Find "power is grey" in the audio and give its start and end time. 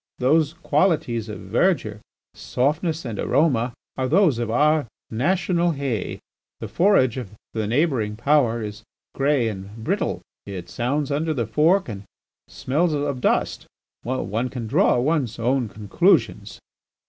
8.15-9.47